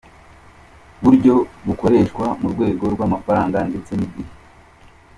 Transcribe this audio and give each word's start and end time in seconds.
buryo 1.03 1.33
bukoreshwa 1.67 2.25
mu 2.39 2.47
rwego 2.53 2.83
rw’amafaranga 2.93 3.57
ndetse 3.69 3.91
n’igihe. 3.95 4.31